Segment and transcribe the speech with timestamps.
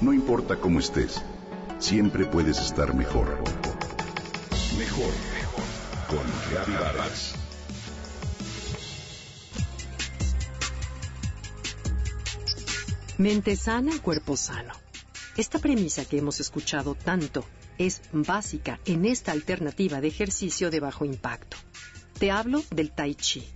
[0.00, 1.20] No importa cómo estés,
[1.78, 3.36] siempre puedes estar mejor.
[4.78, 5.64] Mejor, mejor.
[6.08, 7.34] Con Vargas.
[13.18, 14.72] Mente sana, cuerpo sano.
[15.36, 17.44] Esta premisa que hemos escuchado tanto
[17.76, 21.58] es básica en esta alternativa de ejercicio de bajo impacto.
[22.18, 23.46] Te hablo del Tai Chi,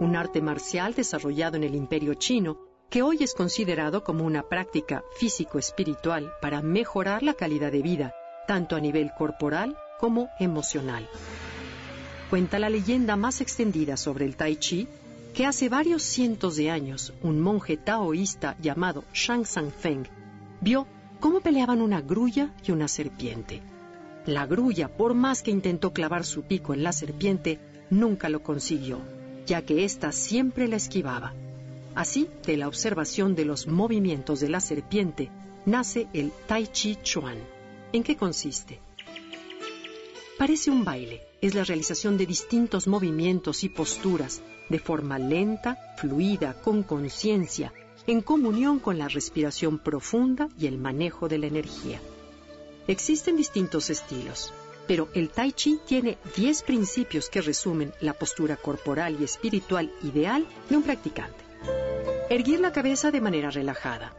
[0.00, 5.02] un arte marcial desarrollado en el imperio chino que hoy es considerado como una práctica
[5.16, 8.14] físico-espiritual para mejorar la calidad de vida,
[8.46, 11.08] tanto a nivel corporal como emocional.
[12.30, 14.86] Cuenta la leyenda más extendida sobre el Tai Chi
[15.34, 20.06] que hace varios cientos de años un monje taoísta llamado Shang Sang Feng
[20.60, 20.86] vio
[21.18, 23.60] cómo peleaban una grulla y una serpiente.
[24.24, 27.58] La grulla, por más que intentó clavar su pico en la serpiente,
[27.90, 29.00] nunca lo consiguió,
[29.46, 31.34] ya que ésta siempre la esquivaba.
[31.94, 35.30] Así, de la observación de los movimientos de la serpiente,
[35.64, 37.38] nace el Tai Chi Chuan.
[37.92, 38.80] ¿En qué consiste?
[40.36, 46.60] Parece un baile, es la realización de distintos movimientos y posturas de forma lenta, fluida,
[46.60, 47.72] con conciencia,
[48.08, 52.00] en comunión con la respiración profunda y el manejo de la energía.
[52.88, 54.52] Existen distintos estilos,
[54.88, 60.46] pero el tai chi tiene 10 principios que resumen la postura corporal y espiritual ideal
[60.68, 61.43] de un practicante.
[62.30, 64.16] Erguir la cabeza de manera relajada,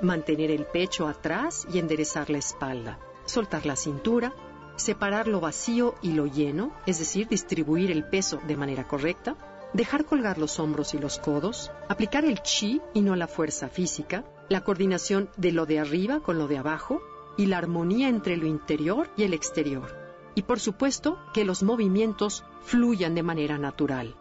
[0.00, 4.34] mantener el pecho atrás y enderezar la espalda, soltar la cintura,
[4.76, 9.36] separar lo vacío y lo lleno, es decir, distribuir el peso de manera correcta,
[9.72, 14.24] dejar colgar los hombros y los codos, aplicar el chi y no la fuerza física,
[14.48, 17.00] la coordinación de lo de arriba con lo de abajo.
[17.36, 19.96] Y la armonía entre lo interior y el exterior.
[20.34, 24.16] Y por supuesto que los movimientos fluyan de manera natural.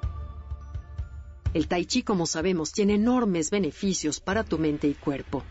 [1.54, 5.44] El tai chi, como sabemos, tiene enormes beneficios para tu mente y cuerpo.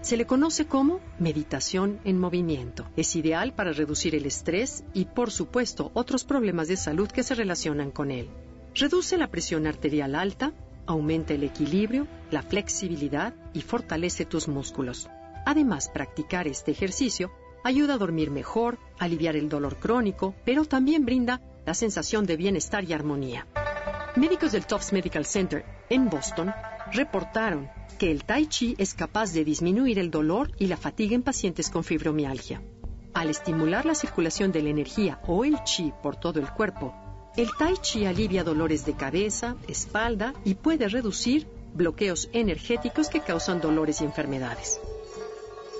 [0.00, 2.86] Se le conoce como meditación en movimiento.
[2.96, 7.34] Es ideal para reducir el estrés y, por supuesto, otros problemas de salud que se
[7.34, 8.28] relacionan con él.
[8.74, 10.52] Reduce la presión arterial alta,
[10.86, 15.08] aumenta el equilibrio, la flexibilidad y fortalece tus músculos.
[15.44, 17.30] Además, practicar este ejercicio
[17.64, 22.84] ayuda a dormir mejor, aliviar el dolor crónico, pero también brinda la sensación de bienestar
[22.84, 23.46] y armonía.
[24.16, 26.50] Médicos del Tufts Medical Center en Boston
[26.90, 27.68] reportaron
[27.98, 31.68] que el tai chi es capaz de disminuir el dolor y la fatiga en pacientes
[31.68, 32.62] con fibromialgia.
[33.12, 36.94] Al estimular la circulación de la energía o el chi por todo el cuerpo,
[37.36, 43.60] el tai chi alivia dolores de cabeza, espalda y puede reducir bloqueos energéticos que causan
[43.60, 44.80] dolores y enfermedades.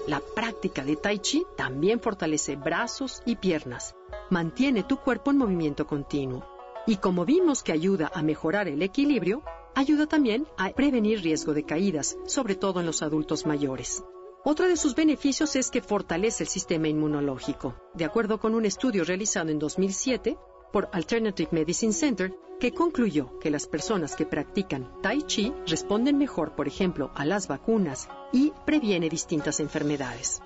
[0.07, 3.95] La práctica de tai chi también fortalece brazos y piernas,
[4.29, 6.56] mantiene tu cuerpo en movimiento continuo
[6.87, 9.43] y como vimos que ayuda a mejorar el equilibrio,
[9.75, 14.05] ayuda también a prevenir riesgo de caídas, sobre todo en los adultos mayores.
[14.45, 17.75] Otro de sus beneficios es que fortalece el sistema inmunológico.
[17.95, 20.39] De acuerdo con un estudio realizado en 2007,
[20.73, 26.55] por Alternative Medicine Center, que concluyó que las personas que practican Tai Chi responden mejor,
[26.55, 30.41] por ejemplo, a las vacunas y previene distintas enfermedades.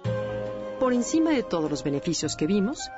[0.81, 2.89] Por encima de todos los beneficios que vimos,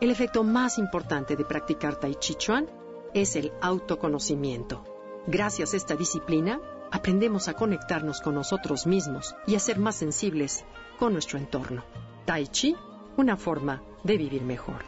[0.00, 2.66] el efecto más importante de practicar Tai Chi Chuan
[3.14, 4.84] es el autoconocimiento.
[5.26, 10.64] Gracias a esta disciplina, aprendemos a conectarnos con nosotros mismos y a ser más sensibles
[10.98, 11.84] con nuestro entorno.
[12.24, 12.76] Tai Chi,
[13.16, 14.84] una forma de vivir mejor.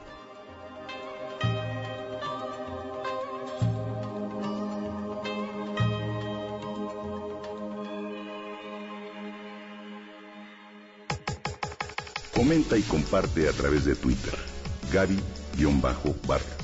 [12.34, 14.34] Comenta y comparte a través de Twitter.
[14.92, 16.63] Gaby-Vargas.